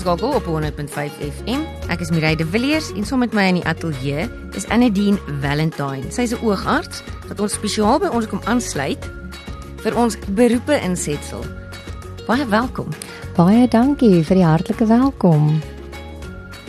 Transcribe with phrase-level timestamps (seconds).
[0.00, 1.60] ingeskakel op 100.5 FM.
[1.92, 4.24] Ek is Mireille de Villiers en saam met my in die ateljee
[4.56, 6.08] is Annedien Valentine.
[6.08, 9.10] Sy is 'n oogarts wat ons spesiaal by ons kom aansluit
[9.82, 11.44] vir ons beroepe insetsel.
[12.26, 12.88] Baie welkom.
[13.36, 15.60] Baie dankie vir die hartlike welkom.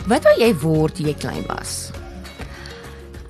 [0.06, 1.90] Wat wou jy word toe jy klein was?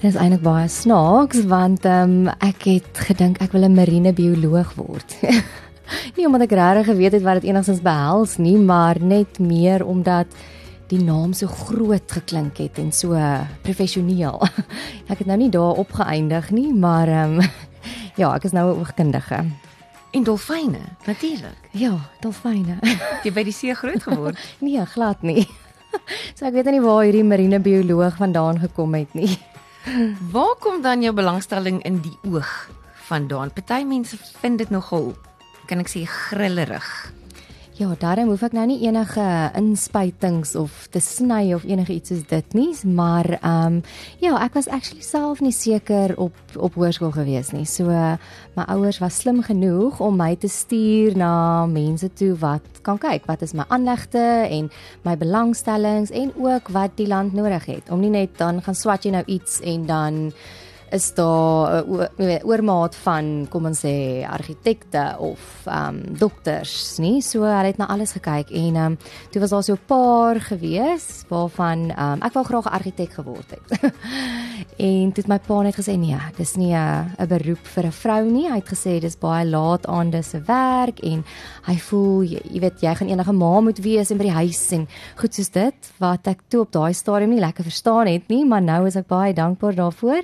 [0.00, 4.74] Dit is eintlik baie snaaks want ehm um, ek het gedink ek wil 'n marinebioloog
[4.74, 5.14] word.
[6.16, 10.26] nie omdat ek regtig geweet het wat dit enigstens behels nie, maar net meer omdat
[10.92, 13.16] die naam so groot geklink het en so
[13.64, 14.42] professioneel.
[15.12, 17.50] ek het nou nie daar opgeëindig nie, maar ehm um,
[18.20, 19.44] ja, ek is nou 'n oogkundige.
[20.12, 21.56] En dolfyne, natuurlik.
[21.70, 22.76] Ja, dolfyne.
[23.24, 24.36] Jy by die see groot geword?
[24.60, 25.48] nee, glad nie.
[26.36, 29.38] so ek weet nie waar hierdie marinebioloog vandaan gekom het nie.
[30.32, 32.50] Waar kom dan jou belangstelling in die oog
[33.08, 33.50] vandaan?
[33.50, 35.14] Party mense vind dit nogal
[35.72, 36.88] kan ek sê grillerig.
[37.80, 39.24] Ja, daarom hoef ek nou nie enige
[39.56, 43.80] inspuitings of te sny of enige iets soos dit nie, maar ehm um,
[44.20, 47.64] ja, ek was actually self nie seker op op hoërskool gewees nie.
[47.64, 53.00] So my ouers was slim genoeg om my te stuur na mense toe wat kan
[53.00, 54.20] kyk wat is my aanlegte
[54.52, 54.68] en
[55.08, 57.88] my belangstellings en ook wat die land nodig het.
[57.88, 60.20] Om nie net dan gaan swat jy nou iets en dan
[60.92, 67.22] is daar 'n uh, oormaat van kom ons sê argitekte of ehm um, dokters, nie?
[67.22, 68.98] So hulle het na alles gekyk en ehm um,
[69.30, 73.12] toe was daar so 'n paar gewees waarvan ehm um, ek wou graag 'n argitek
[73.12, 73.92] geword het.
[74.90, 78.24] en dit my pa net gesê nee, dis nie 'n 'n beroep vir 'n vrou
[78.30, 78.48] nie.
[78.48, 81.24] Hy het gesê dis baie laat aande se werk en
[81.62, 84.72] hy voel jy, jy weet jy gaan enige ma moet wees in by die huis
[84.72, 88.44] en goed soos dit wat ek toe op daai stadium nie lekker verstaan het nie,
[88.44, 90.22] maar nou is ek baie dankbaar daarvoor.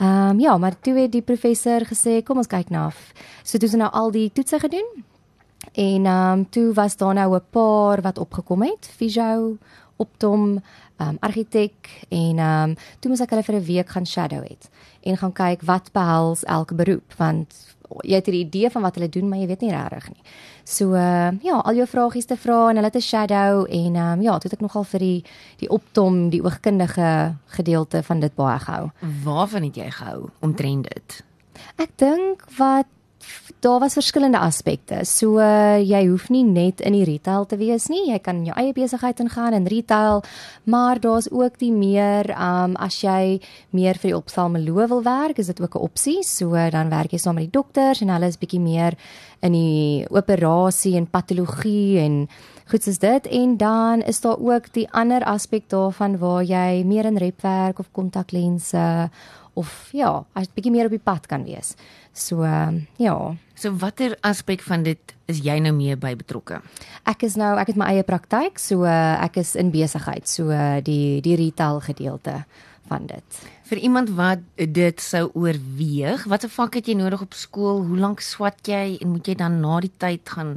[0.00, 2.86] Ehm um, ja, maar toe het die professor gesê kom ons kyk na.
[3.44, 4.86] So toe ons nou al die toetse gedoen.
[5.72, 9.58] En ehm um, toe was daar nou 'n paar wat opgekom het, Fisio,
[10.00, 10.60] Optom,
[11.00, 14.42] ehm um, argitek en ehm um, toe moes ek hulle vir 'n week gaan shadow
[14.42, 14.70] het
[15.00, 19.08] en gaan kyk wat behels elke beroep want jy het 'n idee van wat hulle
[19.08, 20.22] doen, maar jy weet nie regtig nie.
[20.64, 24.38] So uh, ja, al jou vragies te vra en hulle te shadow en um, ja,
[24.38, 25.24] toe het ek nogal vir die
[25.56, 28.90] die optom, die oogkundige gedeelte van dit baie gehou.
[29.24, 31.24] Waarvan het jy gehou omtrent dit?
[31.76, 32.86] Ek dink wat
[33.60, 35.04] daar was verskillende aspekte.
[35.04, 38.06] So uh, jy hoef nie net in die retail te wees nie.
[38.10, 40.22] Jy kan jou eie besigheid ingaan in retail,
[40.64, 43.40] maar daar's ook die meer um as jy
[43.76, 46.22] meer vir die opsalmeloo wil werk, is dit ook 'n opsie.
[46.22, 48.96] So uh, dan werk jy saam met die dokters en hulle is bietjie meer
[49.40, 52.28] in die operasie en patologie en
[52.70, 57.04] goed soos dit en dan is daar ook die ander aspek daarvan waar jy meer
[57.04, 59.10] in repwerk of kontaklense
[59.58, 61.74] of ja, as bietjie meer op die pad kan wees.
[62.12, 63.16] So uh, ja.
[63.54, 66.60] So watter aspek van dit is jy nou mee by betrokke?
[67.08, 70.50] Ek is nou ek het my eie praktyk, so uh, ek is in besigheid, so
[70.50, 72.42] uh, die die retail gedeelte
[72.90, 73.42] van dit.
[73.70, 77.84] Vir iemand wat dit sou oorweeg, watter vak het jy nodig op skool?
[77.86, 80.56] Hoe lank swat jy en moet jy dan na die tyd gaan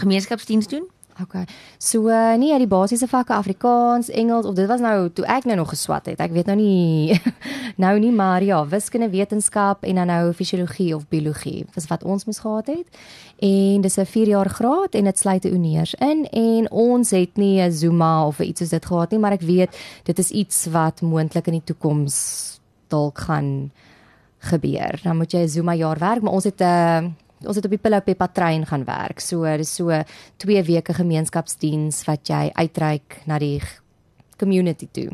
[0.00, 0.86] gemeenskapsdiens doen?
[1.22, 1.44] Okay.
[1.78, 5.56] So uh, nee, die basiese vakke Afrikaans, Engels of dit was nou toe ek nou
[5.58, 6.20] nog geswat het.
[6.22, 7.18] Ek weet nou nie
[7.84, 11.64] nou nie maar ja, wiskunde, wetenskap en dan nou fisiologie of biologie.
[11.74, 13.00] Dis wat ons moes gehad het.
[13.42, 17.36] En dis 'n 4 jaar graad en dit sluit 'n uniers in en ons het
[17.36, 19.74] nie 'n Zuma of iets soos dit gehad nie, maar ek weet
[20.04, 23.72] dit is iets wat moontlik in die toekoms dalk gaan
[24.38, 25.00] gebeur.
[25.02, 27.04] Dan moet jy 'n Zuma jaar werk, maar ons het 'n uh, eh,
[27.44, 29.20] ons het op die Pillow Peppa trein gaan werk.
[29.20, 30.02] So dis so
[30.44, 33.60] 2 weke gemeenskapsdiens wat jy uitreik na die
[34.38, 35.08] community toe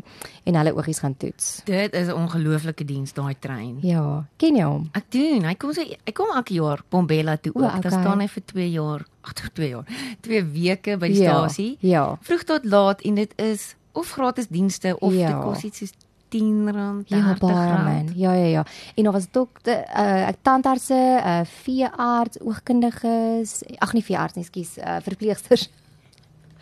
[0.45, 1.61] en hulle oogies gaan toets.
[1.65, 3.77] Dit is 'n ongelooflike diens daai trein.
[3.81, 4.89] Ja, ken jy hom?
[4.93, 5.43] Ek doen.
[5.43, 7.51] Hy kom sy hy kom elke jaar Bombella toe.
[7.55, 7.81] O, okay.
[7.81, 9.05] Daar staan hy vir 2 jaar.
[9.21, 9.85] Ag, 2 jaar.
[10.21, 11.77] 2 weke by die ja, stasie.
[11.79, 12.17] Ja.
[12.21, 15.27] Vroeg tot laat en dit is of gratis dienste of ja.
[15.27, 15.91] dit kos iets soos
[16.35, 18.65] 10 ja, baie ja ja ja
[18.95, 24.99] en daar was dokter uh, tandartse uh, veearts oogkundiges ag nie veearts nie skus uh,
[25.07, 25.69] verpleegsters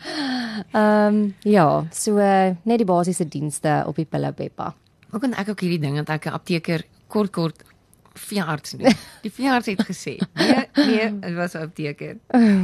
[0.72, 4.74] Ehm um, ja, so uh, net die basiese dienste op die Pillow Peppa.
[5.10, 7.64] Hoe kan ek ook hierdie ding dat ek 'n apteker kort kort
[8.14, 8.94] veearts nie.
[9.24, 12.16] Die veearts het gesê, nee, nee, dit was 'n apteker.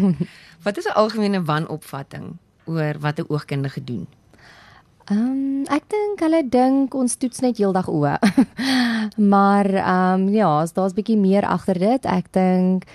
[0.64, 4.06] Wat is 'n algemene wanopvatting oor wat 'n oogkundige doen?
[5.10, 8.12] Ehm um, ek dink hulle dink ons toets net heeldag oë.
[9.32, 12.06] maar ehm um, ja, daar's bietjie meer agter dit.
[12.06, 12.86] Ek dink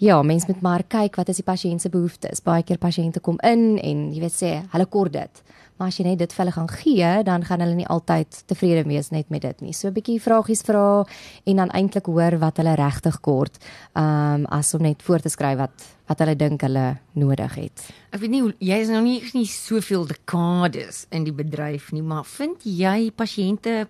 [0.00, 2.40] ja, mens moet maar kyk wat is die pasiënt se behoeftes.
[2.44, 5.42] Baie keer pasiënte kom in en jy weet sê hulle kort dit.
[5.80, 8.84] Maar as jy net dit vir hulle gaan gee, dan gaan hulle nie altyd tevrede
[8.88, 9.72] wees net met dit nie.
[9.72, 11.04] So 'n bietjie vragies vra
[11.44, 13.56] en dan eintlik hoor wat hulle regtig kort,
[13.96, 15.72] ehm um, as om net voor te skryf wat
[16.06, 17.92] wat hulle dink hulle nodig het.
[18.12, 22.24] Ek weet nie jy is nou nie nie soveel dekades in die bedryf nie, maar
[22.24, 23.88] vind jy pasiënte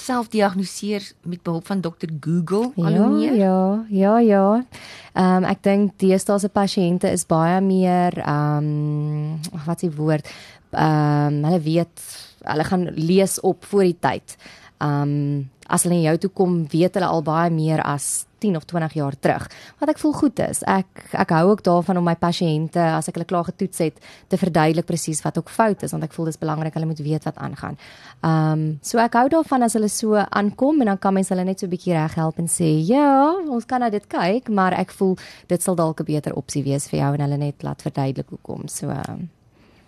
[0.00, 3.34] self-diagnoseer met behulp van dokter Google al hoe meer?
[3.34, 4.64] Ja, ja, ja.
[5.12, 9.96] Ehm um, ek dink deesdae se pasiënte is baie meer ehm um, wat is die
[9.96, 10.28] woord?
[10.70, 12.04] Ehm um, hulle weet
[12.40, 14.36] hulle gaan lees op voor die tyd.
[14.80, 18.64] Ehm um, as hulle jou toe kom, weet hulle al baie meer as 10 of
[18.64, 19.44] 20 jaar terug.
[19.78, 20.62] Wat ek voel goed is.
[20.66, 24.36] Ek ek hou ook daarvan om my pasiënte as ek hulle klaar getoets het te
[24.36, 27.36] verduidelik presies wat ook fout is want ek voel dis belangrik hulle moet weet wat
[27.38, 27.76] aangaan.
[28.24, 31.44] Ehm um, so ek hou daarvan as hulle so aankom en dan kan mense hulle
[31.44, 34.72] net so 'n bietjie reg help en sê ja, ons kan na dit kyk, maar
[34.72, 35.16] ek voel
[35.48, 38.66] dit sal dalk 'n beter opsie wees vir jou en hulle net laat verduidelik hoekom.
[38.68, 39.28] So ehm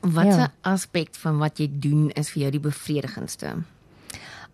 [0.03, 0.53] Wat 'n Ja.
[0.63, 3.65] aspek van wat jy doen is vir jou die bevredigendste?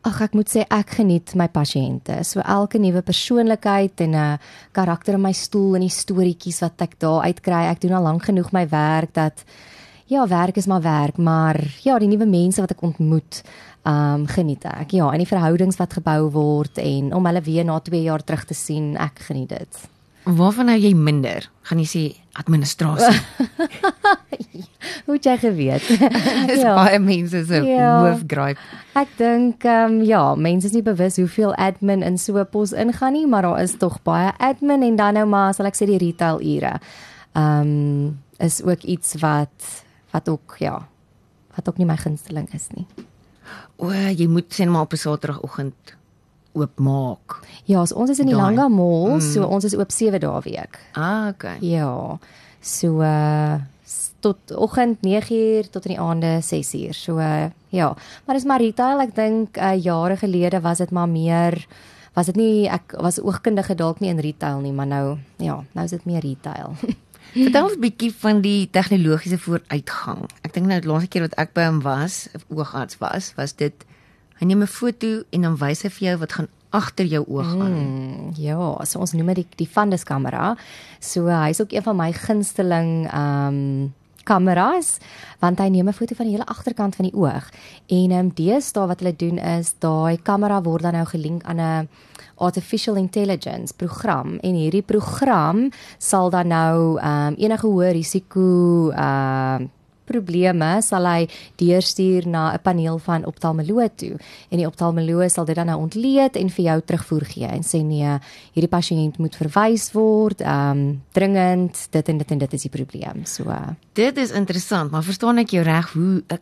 [0.07, 2.21] Ag ek moet sê ek geniet my pasiënte.
[2.25, 4.39] So elke nuwe persoonlikheid en 'n
[4.73, 7.67] karakter in my stoel en die storieetjies wat ek daar uitkry.
[7.71, 9.45] Ek doen al lank genoeg my werk dat
[10.07, 13.43] ja, werk is maar werk, maar ja, die nuwe mense wat ek ontmoet,
[13.83, 14.93] ehm um, geniet ek.
[14.93, 18.45] Ja, en die verhoudings wat gebou word en om hulle weer na 2 jaar terug
[18.45, 19.89] te sien, ek geniet dit.
[20.25, 21.51] Waarvan hou jy minder?
[21.63, 22.03] Gaan jy sê
[22.33, 23.21] administrasie?
[25.09, 25.87] Hoe het jy geweet?
[26.51, 27.93] Dis baie mense se Ja.
[28.05, 28.59] hoofgryp.
[28.93, 32.75] Ek dink ehm um, ja, mense is nie bewus hoeveel admin in so 'n pos
[32.77, 35.87] ingaan nie, maar daar is tog baie admin en dan nou maar sal ek sê
[35.89, 36.75] die retail ure.
[37.33, 40.87] Ehm um, is ook iets wat wat ook ja,
[41.57, 42.87] wat ook nie my gunsteling is nie.
[43.77, 45.97] O, jy moet net maar op 'n Saterdagoggend
[46.53, 47.41] oopmaak.
[47.65, 48.45] Ja, so ons is in die Daai.
[48.55, 49.21] Langa Mall, mm.
[49.21, 50.79] so ons is oop 7 dae week.
[50.93, 51.57] Ah, okay.
[51.61, 52.19] Ja.
[52.61, 53.57] So uh
[54.21, 56.95] tot oggend 9uur tot in die aande 6uur.
[56.95, 59.01] So uh ja, maar dis maar retail.
[59.01, 61.67] Ek dink uh jare gelede was dit maar meer
[62.15, 65.85] was dit nie ek was oogkundige dalk nie in retail nie, maar nou ja, nou
[65.85, 66.75] is dit meer retail.
[67.33, 70.25] Vertel ons 'n bietjie van die tegnologiese vooruitgang.
[70.43, 73.85] Ek dink nou die laaste keer wat ek by hom was, oogarts was, was dit
[74.41, 77.55] hy neem 'n foto en dan wys hy vir jou wat gaan agter jou oog
[77.57, 77.73] aan.
[77.73, 80.57] Mm, ja, so ons noem dit die, die fundus kamera.
[81.01, 83.95] So uh, hy's ook een van my gunsteling ehm um,
[84.29, 84.99] kameras
[85.41, 87.49] want hy neem 'n foto van die hele agterkant van die oog.
[87.87, 91.61] En ehm um, deesdae wat hulle doen is daai kamera word dan nou gelink aan
[91.61, 91.89] 'n
[92.37, 99.63] artificial intelligence program en hierdie program sal dan nou ehm um, enige hoë risiko ehm
[99.63, 99.78] um,
[100.09, 101.29] probleme sal hy
[101.61, 104.17] deurstuur na 'n paneel van optalmoloog toe
[104.51, 107.83] en die optalmoloog sal dit dan nou ontleed en vir jou terugvoer gee en sê
[107.85, 108.19] nee,
[108.55, 112.71] hierdie pasiënt moet verwys word, ehm um, dringend, dit en dit en dit is die
[112.71, 113.25] probleem.
[113.25, 116.39] So uh, Dit is interessant, maar verstaan ek jou reg hoe 'n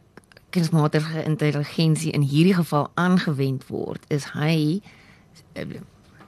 [0.51, 4.05] kunsmatige intelligensie in hierdie geval aangewend word?
[4.09, 4.81] Is hy
[5.53, 5.67] eh,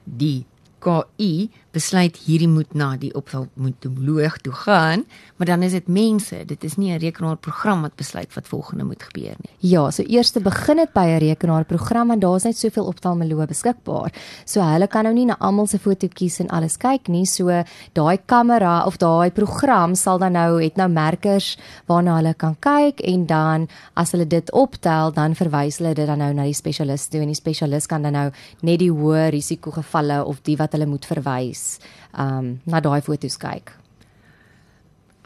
[0.04, 0.46] die
[0.78, 5.04] KI besluit hierdie moet na die opvolgmontoloog toe gaan,
[5.36, 6.40] maar dan is dit mense.
[6.48, 9.70] Dit is nie 'n rekenaarprogram wat besluit wat volgende moet gebeur nie.
[9.70, 14.12] ja, so eers te begin dit by 'n rekenaarprogram en daar's net soveel optalmoloog beskikbaar.
[14.44, 17.26] So hulle kan nou nie na almal se fotootjies en alles kyk nie.
[17.26, 22.56] So daai kamera of daai program sal dan nou het nou merkers waarna hulle kan
[22.60, 26.54] kyk en dan as hulle dit optel, dan verwys hulle dit dan nou na die
[26.54, 28.30] spesialis toe en die spesialis kan dan nou
[28.62, 31.78] net die hoë risiko gevalle of die wat hulle moet verwys,
[32.18, 33.72] um, na daai foto's kyk.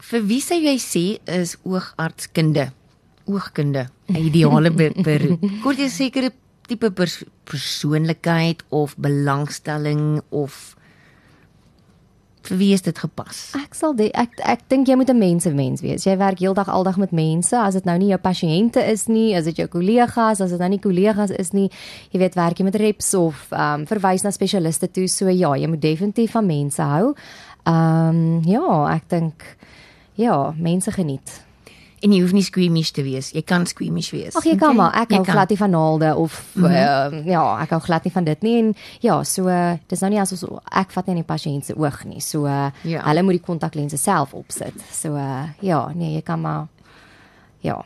[0.03, 2.71] Vir wie sou jy sê is oogartskunde?
[3.25, 5.39] Oogkunde 'n ideale be- beroep.
[5.63, 6.31] Kort jy sekere
[6.67, 10.75] tipe pers persoonlikheid of belangstelling of
[12.47, 13.41] vir wie is dit gepas?
[13.59, 16.03] Ek sal die, ek ek dink jy moet 'n mensmens wees.
[16.05, 17.55] Jy werk heeldag aldag met mense.
[17.55, 20.69] As dit nou nie jou pasiënte is nie, as dit jou kollegas, as dit nou
[20.69, 21.69] nie kollegas is nie,
[22.11, 25.07] jy weet werk jy met reps of ehm um, verwys na spesialiste toe.
[25.07, 27.13] So ja, jy moet definitief van mense hou.
[27.65, 29.57] Ehm um, ja, ek dink
[30.15, 31.43] ja, mense geniet.
[32.03, 33.29] En jy hoef nie squeamish te wees.
[33.31, 34.35] Jy kan squeamish wees.
[34.35, 36.73] Ag jy kan maar, ek hou glad nie van naalde of mm -hmm.
[36.73, 40.11] uh, ja, ek hou glad nie van dit nie en ja, so uh, dis nou
[40.11, 42.19] nie asof ek vat nie in die pasiënt se oog nie.
[42.21, 43.03] So uh, Ja.
[43.07, 44.73] hulle moet die kontaklense self opsit.
[44.91, 46.67] So uh, ja, nee, jy kan maar
[47.59, 47.85] ja.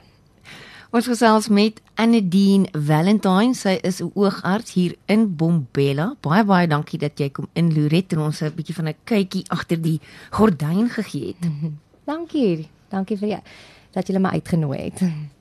[0.92, 3.54] Ons gesels met Annedien Valentine.
[3.54, 6.16] Sy is 'n oogarts hier in Bombela.
[6.22, 9.44] Baie baie dankie dat jy kom inloer het en ons 'n bietjie van 'n kykie
[9.48, 10.00] agter die
[10.32, 11.50] gordyn gegee het.
[12.06, 12.70] Dankie.
[12.90, 13.42] Dankie vir jou
[13.98, 15.02] dat jy my uitgenooi het.